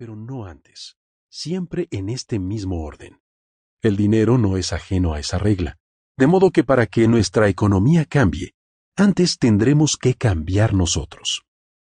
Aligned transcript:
pero 0.00 0.16
no 0.16 0.46
antes, 0.46 0.96
siempre 1.28 1.86
en 1.90 2.08
este 2.08 2.38
mismo 2.38 2.84
orden. 2.84 3.20
El 3.82 3.98
dinero 3.98 4.38
no 4.38 4.56
es 4.56 4.72
ajeno 4.72 5.12
a 5.12 5.20
esa 5.20 5.36
regla, 5.36 5.76
de 6.16 6.26
modo 6.26 6.52
que 6.52 6.64
para 6.64 6.86
que 6.86 7.06
nuestra 7.06 7.50
economía 7.50 8.06
cambie, 8.06 8.54
antes 8.96 9.36
tendremos 9.36 9.98
que 9.98 10.14
cambiar 10.14 10.72
nosotros. 10.72 11.42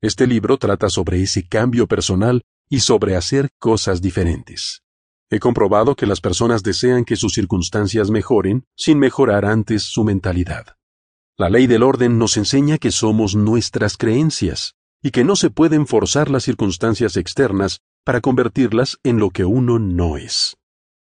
Este 0.00 0.28
libro 0.28 0.56
trata 0.56 0.88
sobre 0.88 1.20
ese 1.20 1.48
cambio 1.48 1.88
personal 1.88 2.42
y 2.68 2.78
sobre 2.78 3.16
hacer 3.16 3.50
cosas 3.58 4.00
diferentes. 4.00 4.84
He 5.28 5.40
comprobado 5.40 5.96
que 5.96 6.06
las 6.06 6.20
personas 6.20 6.62
desean 6.62 7.04
que 7.04 7.16
sus 7.16 7.34
circunstancias 7.34 8.08
mejoren 8.08 8.66
sin 8.76 9.00
mejorar 9.00 9.44
antes 9.44 9.82
su 9.82 10.04
mentalidad. 10.04 10.76
La 11.36 11.50
ley 11.50 11.66
del 11.66 11.82
orden 11.82 12.18
nos 12.18 12.36
enseña 12.36 12.78
que 12.78 12.92
somos 12.92 13.34
nuestras 13.34 13.96
creencias 13.96 14.76
y 15.02 15.10
que 15.10 15.24
no 15.24 15.34
se 15.34 15.50
pueden 15.50 15.88
forzar 15.88 16.30
las 16.30 16.44
circunstancias 16.44 17.16
externas 17.16 17.80
para 18.06 18.22
convertirlas 18.22 18.98
en 19.02 19.18
lo 19.18 19.28
que 19.28 19.44
uno 19.44 19.78
no 19.78 20.16
es. 20.16 20.56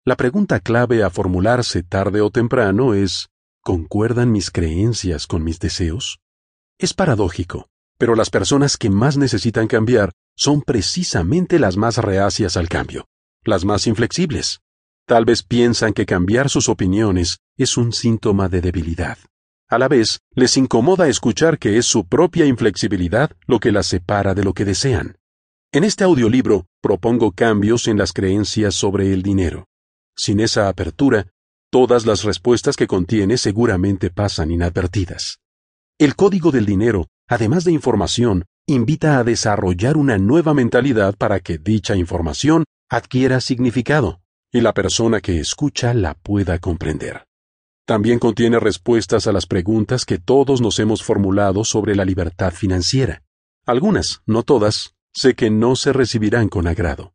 La 0.05 0.15
pregunta 0.15 0.61
clave 0.61 1.03
a 1.03 1.11
formularse 1.11 1.83
tarde 1.83 2.21
o 2.21 2.31
temprano 2.31 2.95
es 2.95 3.31
¿concuerdan 3.63 4.31
mis 4.31 4.53
creencias 4.53 5.27
con 5.27 5.43
mis 5.43 5.59
deseos? 5.59 6.21
Es 6.79 6.95
paradójico, 6.95 7.67
pero 7.99 8.15
las 8.15 8.31
personas 8.31 8.77
que 8.77 8.91
más 8.91 9.17
necesitan 9.17 9.67
cambiar 9.67 10.13
son 10.37 10.63
precisamente 10.63 11.59
las 11.59 11.77
más 11.77 11.97
reacias 11.97 12.57
al 12.57 12.69
cambio 12.69 13.07
las 13.45 13.65
más 13.65 13.87
inflexibles. 13.87 14.61
Tal 15.07 15.25
vez 15.25 15.43
piensan 15.43 15.93
que 15.93 16.07
cambiar 16.07 16.49
sus 16.49 16.69
opiniones 16.69 17.39
es 17.57 17.77
un 17.77 17.93
síntoma 17.93 18.49
de 18.49 18.61
debilidad. 18.61 19.19
A 19.69 19.79
la 19.79 19.89
vez, 19.89 20.21
les 20.35 20.57
incomoda 20.57 21.09
escuchar 21.09 21.59
que 21.59 21.79
es 21.79 21.87
su 21.87 22.07
propia 22.07 22.47
inflexibilidad 22.47 23.33
lo 23.47 23.59
que 23.59 23.73
las 23.73 23.87
separa 23.87 24.35
de 24.35 24.45
lo 24.45 24.53
que 24.53 24.65
desean. 24.65 25.17
En 25.75 25.85
este 25.85 26.05
audiolibro 26.05 26.67
propongo 26.83 27.33
cambios 27.33 27.89
en 27.89 27.97
las 27.97 28.13
creencias 28.13 28.75
sobre 28.75 29.15
el 29.15 29.23
dinero. 29.23 29.69
Sin 30.15 30.41
esa 30.41 30.69
apertura, 30.69 31.29
todas 31.71 32.05
las 32.05 32.25
respuestas 32.25 32.77
que 32.77 32.87
contiene 32.87 33.39
seguramente 33.39 34.11
pasan 34.11 34.51
inadvertidas. 34.51 35.39
El 35.99 36.15
código 36.15 36.51
del 36.51 36.67
dinero, 36.67 37.07
además 37.27 37.65
de 37.65 37.73
información, 37.73 38.45
invita 38.67 39.19
a 39.19 39.25
desarrollar 39.25 39.97
una 39.97 40.19
nueva 40.19 40.53
mentalidad 40.53 41.17
para 41.17 41.41
que 41.41 41.57
dicha 41.57 41.97
información 41.97 42.65
adquiera 42.91 43.41
significado 43.41 44.21
y 44.53 44.61
la 44.61 44.75
persona 44.75 45.23
que 45.23 45.41
escucha 45.41 45.95
la 45.95 46.13
pueda 46.13 46.59
comprender. 46.59 47.25
También 47.87 48.19
contiene 48.19 48.61
respuestas 48.61 49.27
a 49.27 49.33
las 49.33 49.47
preguntas 49.47 50.05
que 50.05 50.19
todos 50.19 50.61
nos 50.61 50.79
hemos 50.79 51.03
formulado 51.03 51.65
sobre 51.65 51.97
la 51.97 52.05
libertad 52.05 52.53
financiera. 52.53 53.23
Algunas, 53.65 54.21
no 54.27 54.43
todas, 54.43 54.95
sé 55.13 55.35
que 55.35 55.51
no 55.51 55.77
se 55.77 55.93
recibirán 55.93 56.49
con 56.49 56.67
agrado. 56.67 57.13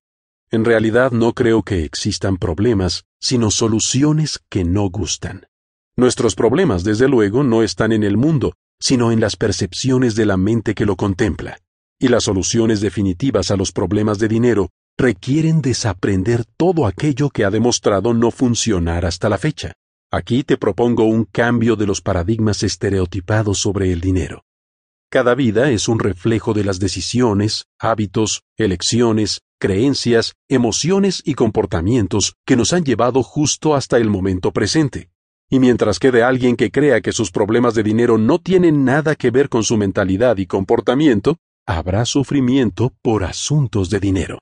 En 0.49 0.63
realidad 0.63 1.11
no 1.11 1.33
creo 1.33 1.63
que 1.63 1.83
existan 1.83 2.37
problemas, 2.37 3.05
sino 3.19 3.51
soluciones 3.51 4.39
que 4.49 4.63
no 4.63 4.89
gustan. 4.89 5.47
Nuestros 5.97 6.35
problemas, 6.35 6.83
desde 6.83 7.07
luego, 7.09 7.43
no 7.43 7.63
están 7.63 7.91
en 7.91 8.03
el 8.03 8.17
mundo, 8.17 8.53
sino 8.79 9.11
en 9.11 9.19
las 9.19 9.35
percepciones 9.35 10.15
de 10.15 10.25
la 10.25 10.37
mente 10.37 10.75
que 10.75 10.85
lo 10.85 10.95
contempla. 10.95 11.57
Y 11.99 12.09
las 12.09 12.25
soluciones 12.25 12.79
definitivas 12.79 13.49
a 13.51 13.57
los 13.57 13.71
problemas 13.71 14.19
de 14.19 14.27
dinero 14.27 14.69
requieren 14.97 15.61
desaprender 15.61 16.45
todo 16.57 16.85
aquello 16.85 17.29
que 17.29 17.45
ha 17.45 17.49
demostrado 17.49 18.13
no 18.13 18.31
funcionar 18.31 19.05
hasta 19.05 19.29
la 19.29 19.37
fecha. 19.37 19.73
Aquí 20.11 20.43
te 20.43 20.57
propongo 20.57 21.03
un 21.03 21.25
cambio 21.25 21.75
de 21.75 21.85
los 21.85 22.01
paradigmas 22.01 22.63
estereotipados 22.63 23.57
sobre 23.57 23.91
el 23.91 23.99
dinero. 23.99 24.43
Cada 25.09 25.35
vida 25.35 25.71
es 25.71 25.87
un 25.87 25.99
reflejo 25.99 26.53
de 26.53 26.65
las 26.65 26.79
decisiones, 26.79 27.67
hábitos, 27.79 28.41
elecciones, 28.57 29.39
creencias, 29.57 30.33
emociones 30.49 31.21
y 31.23 31.33
comportamientos 31.33 32.33
que 32.45 32.57
nos 32.57 32.73
han 32.73 32.83
llevado 32.83 33.23
justo 33.23 33.73
hasta 33.73 33.95
el 33.97 34.09
momento 34.09 34.51
presente. 34.51 35.09
Y 35.49 35.59
mientras 35.59 35.99
quede 35.99 36.23
alguien 36.23 36.57
que 36.57 36.71
crea 36.71 36.99
que 36.99 37.13
sus 37.13 37.31
problemas 37.31 37.73
de 37.73 37.83
dinero 37.83 38.17
no 38.17 38.39
tienen 38.39 38.83
nada 38.83 39.15
que 39.15 39.31
ver 39.31 39.47
con 39.47 39.63
su 39.63 39.77
mentalidad 39.77 40.37
y 40.39 40.45
comportamiento, 40.45 41.37
habrá 41.65 42.03
sufrimiento 42.03 42.91
por 43.01 43.23
asuntos 43.23 43.89
de 43.89 44.01
dinero. 44.01 44.39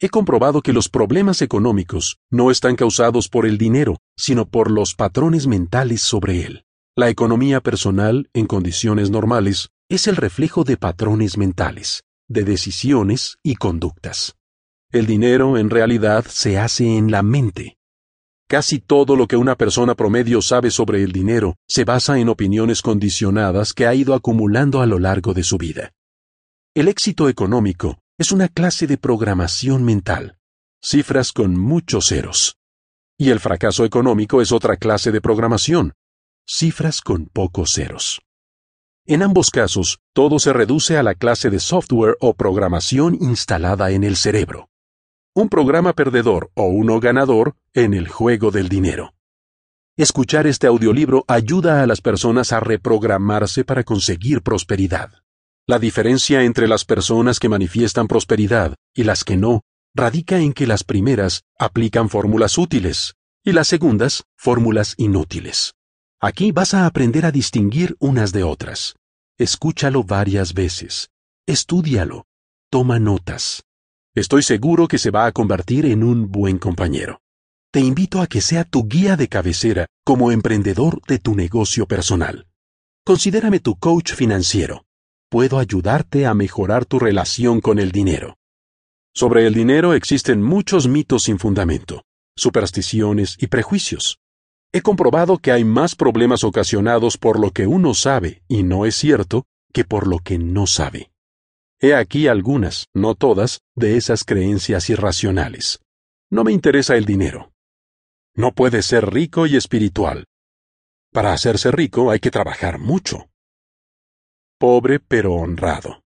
He 0.00 0.08
comprobado 0.08 0.60
que 0.60 0.72
los 0.72 0.88
problemas 0.88 1.40
económicos 1.40 2.18
no 2.32 2.50
están 2.50 2.74
causados 2.74 3.28
por 3.28 3.46
el 3.46 3.58
dinero, 3.58 3.98
sino 4.16 4.44
por 4.44 4.72
los 4.72 4.96
patrones 4.96 5.46
mentales 5.46 6.02
sobre 6.02 6.44
él. 6.44 6.64
La 6.96 7.10
economía 7.10 7.60
personal, 7.60 8.28
en 8.34 8.46
condiciones 8.46 9.10
normales, 9.10 9.70
es 9.88 10.06
el 10.06 10.16
reflejo 10.16 10.64
de 10.64 10.76
patrones 10.76 11.36
mentales, 11.36 12.04
de 12.28 12.44
decisiones 12.44 13.38
y 13.42 13.56
conductas. 13.56 14.36
El 14.90 15.06
dinero, 15.06 15.58
en 15.58 15.70
realidad, 15.70 16.24
se 16.24 16.58
hace 16.58 16.96
en 16.96 17.10
la 17.10 17.22
mente. 17.22 17.76
Casi 18.48 18.78
todo 18.78 19.16
lo 19.16 19.26
que 19.26 19.36
una 19.36 19.56
persona 19.56 19.94
promedio 19.94 20.40
sabe 20.40 20.70
sobre 20.70 21.02
el 21.02 21.12
dinero 21.12 21.56
se 21.66 21.84
basa 21.84 22.18
en 22.18 22.28
opiniones 22.28 22.82
condicionadas 22.82 23.72
que 23.72 23.86
ha 23.86 23.94
ido 23.94 24.14
acumulando 24.14 24.80
a 24.80 24.86
lo 24.86 24.98
largo 24.98 25.34
de 25.34 25.42
su 25.42 25.58
vida. 25.58 25.92
El 26.74 26.88
éxito 26.88 27.28
económico 27.28 27.98
es 28.18 28.32
una 28.32 28.48
clase 28.48 28.86
de 28.86 28.98
programación 28.98 29.84
mental, 29.84 30.38
cifras 30.82 31.32
con 31.32 31.58
muchos 31.58 32.06
ceros. 32.06 32.56
Y 33.18 33.30
el 33.30 33.40
fracaso 33.40 33.84
económico 33.84 34.40
es 34.40 34.52
otra 34.52 34.76
clase 34.76 35.12
de 35.12 35.20
programación, 35.20 35.92
cifras 36.46 37.00
con 37.00 37.26
pocos 37.26 37.72
ceros. 37.72 38.23
En 39.06 39.22
ambos 39.22 39.50
casos, 39.50 39.98
todo 40.14 40.38
se 40.38 40.54
reduce 40.54 40.96
a 40.96 41.02
la 41.02 41.14
clase 41.14 41.50
de 41.50 41.60
software 41.60 42.16
o 42.20 42.32
programación 42.32 43.18
instalada 43.20 43.90
en 43.90 44.02
el 44.02 44.16
cerebro. 44.16 44.70
Un 45.34 45.50
programa 45.50 45.92
perdedor 45.92 46.50
o 46.54 46.68
uno 46.68 47.00
ganador 47.00 47.54
en 47.74 47.92
el 47.92 48.08
juego 48.08 48.50
del 48.50 48.70
dinero. 48.70 49.12
Escuchar 49.98 50.46
este 50.46 50.68
audiolibro 50.68 51.26
ayuda 51.28 51.82
a 51.82 51.86
las 51.86 52.00
personas 52.00 52.52
a 52.52 52.60
reprogramarse 52.60 53.62
para 53.62 53.84
conseguir 53.84 54.40
prosperidad. 54.40 55.12
La 55.66 55.78
diferencia 55.78 56.42
entre 56.42 56.66
las 56.66 56.86
personas 56.86 57.40
que 57.40 57.50
manifiestan 57.50 58.08
prosperidad 58.08 58.74
y 58.94 59.04
las 59.04 59.22
que 59.22 59.36
no 59.36 59.60
radica 59.94 60.38
en 60.38 60.54
que 60.54 60.66
las 60.66 60.82
primeras 60.82 61.42
aplican 61.58 62.08
fórmulas 62.08 62.56
útiles 62.56 63.16
y 63.44 63.52
las 63.52 63.68
segundas 63.68 64.24
fórmulas 64.34 64.94
inútiles. 64.96 65.74
Aquí 66.26 66.52
vas 66.52 66.72
a 66.72 66.86
aprender 66.86 67.26
a 67.26 67.30
distinguir 67.30 67.96
unas 67.98 68.32
de 68.32 68.44
otras. 68.44 68.96
Escúchalo 69.38 70.04
varias 70.04 70.54
veces. 70.54 71.10
Estúdialo. 71.46 72.24
Toma 72.70 72.98
notas. 72.98 73.62
Estoy 74.14 74.42
seguro 74.42 74.88
que 74.88 74.98
se 74.98 75.10
va 75.10 75.26
a 75.26 75.32
convertir 75.32 75.84
en 75.84 76.02
un 76.02 76.30
buen 76.30 76.58
compañero. 76.58 77.20
Te 77.70 77.80
invito 77.80 78.22
a 78.22 78.26
que 78.26 78.40
sea 78.40 78.64
tu 78.64 78.88
guía 78.88 79.16
de 79.16 79.28
cabecera 79.28 79.86
como 80.04 80.30
emprendedor 80.32 81.02
de 81.06 81.18
tu 81.18 81.34
negocio 81.34 81.86
personal. 81.86 82.46
Considérame 83.04 83.60
tu 83.60 83.76
coach 83.76 84.14
financiero 84.14 84.84
puedo 85.34 85.58
ayudarte 85.58 86.26
a 86.26 86.32
mejorar 86.32 86.84
tu 86.84 87.00
relación 87.00 87.60
con 87.60 87.80
el 87.80 87.90
dinero. 87.90 88.36
Sobre 89.12 89.48
el 89.48 89.52
dinero 89.52 89.92
existen 89.92 90.40
muchos 90.40 90.86
mitos 90.86 91.24
sin 91.24 91.40
fundamento, 91.40 92.04
supersticiones 92.36 93.36
y 93.40 93.48
prejuicios. 93.48 94.20
He 94.76 94.82
comprobado 94.82 95.38
que 95.38 95.52
hay 95.52 95.62
más 95.62 95.94
problemas 95.94 96.42
ocasionados 96.42 97.16
por 97.16 97.38
lo 97.38 97.52
que 97.52 97.68
uno 97.68 97.94
sabe 97.94 98.42
y 98.48 98.64
no 98.64 98.86
es 98.86 98.96
cierto 98.96 99.46
que 99.72 99.84
por 99.84 100.08
lo 100.08 100.18
que 100.18 100.36
no 100.36 100.66
sabe. 100.66 101.12
He 101.80 101.94
aquí 101.94 102.26
algunas, 102.26 102.88
no 102.92 103.14
todas, 103.14 103.60
de 103.76 103.96
esas 103.96 104.24
creencias 104.24 104.90
irracionales. 104.90 105.80
No 106.28 106.42
me 106.42 106.50
interesa 106.50 106.96
el 106.96 107.04
dinero. 107.04 107.52
No 108.34 108.50
puede 108.50 108.82
ser 108.82 109.14
rico 109.14 109.46
y 109.46 109.54
espiritual. 109.54 110.26
Para 111.12 111.32
hacerse 111.32 111.70
rico 111.70 112.10
hay 112.10 112.18
que 112.18 112.32
trabajar 112.32 112.80
mucho 112.80 113.28
pobre 114.58 114.98
pero 114.98 115.34
honrado. 115.34 116.02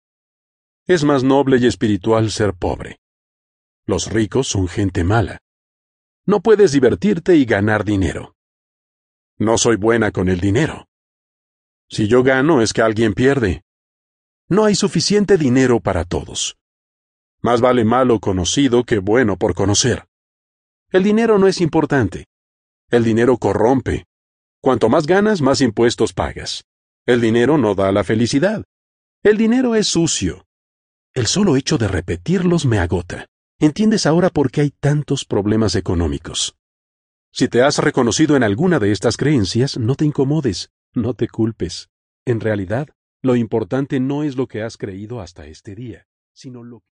Es 0.86 1.02
más 1.02 1.24
noble 1.24 1.56
y 1.56 1.66
espiritual 1.66 2.30
ser 2.30 2.54
pobre. 2.54 3.00
Los 3.86 4.12
ricos 4.12 4.46
son 4.46 4.69
gente 4.69 5.02
mala. 5.02 5.38
No 6.26 6.42
puedes 6.42 6.70
divertirte 6.70 7.34
y 7.34 7.44
ganar 7.44 7.84
dinero. 7.84 8.37
No 9.38 9.58
soy 9.58 9.76
buena 9.76 10.11
con 10.11 10.29
el 10.29 10.40
dinero. 10.40 10.87
Si 11.88 12.08
yo 12.08 12.23
gano 12.23 12.62
es 12.62 12.73
que 12.73 12.82
alguien 12.82 13.14
pierde. 13.14 13.62
No 14.49 14.64
hay 14.64 14.75
suficiente 14.75 15.37
dinero 15.37 15.81
para 15.81 16.05
todos. 16.05 16.56
Más 17.40 17.61
vale 17.61 17.84
malo 17.84 18.20
conocido 18.20 18.84
que 18.84 18.99
bueno 18.99 19.37
por 19.37 19.55
conocer. 19.55 20.06
El 20.90 21.02
dinero 21.02 21.38
no 21.38 21.49
es 21.49 21.61
importante. 21.61 22.26
El 22.90 23.05
dinero 23.05 23.37
corrompe. 23.38 24.05
Cuanto 24.61 24.88
más 24.88 25.06
ganas, 25.06 25.40
más 25.40 25.61
impuestos 25.61 26.12
pagas. 26.12 26.64
El 27.06 27.20
dinero 27.20 27.58
no 27.58 27.75
da 27.75 27.90
la 27.90 28.05
felicidad. 28.05 28.64
El 29.23 29.37
dinero 29.37 29.75
es 29.75 29.88
sucio. 29.88 30.46
El 31.14 31.26
solo 31.26 31.56
hecho 31.56 31.78
de 31.78 31.88
repetirlos 31.88 32.64
me 32.64 32.78
agota. 32.78 33.26
¿Entiendes 33.58 34.06
ahora 34.06 34.31
por 34.31 34.50
qué 34.50 34.62
hay 34.62 34.70
tantos 34.70 35.25
problemas 35.25 35.75
económicos? 35.75 36.56
Si 37.34 37.49
te 37.49 37.62
has 37.62 37.79
reconocido 37.79 38.37
en 38.37 38.43
alguna 38.43 38.79
de 38.79 38.93
estas 38.93 39.17
creencias, 39.17 39.79
no 39.79 39.94
te 39.94 40.05
incomodes, 40.05 40.70
no 40.93 41.14
te 41.14 41.29
culpes. 41.29 41.88
En 42.26 42.40
realidad, 42.40 42.90
lo 43.23 43.37
importante 43.37 44.00
no 44.00 44.23
es 44.23 44.37
lo 44.37 44.46
que 44.49 44.62
has 44.62 44.76
creído 44.76 45.19
hasta 45.23 45.46
este 45.46 45.75
día, 45.75 46.06
sino 46.34 46.62
lo 46.62 46.81
que 46.81 46.91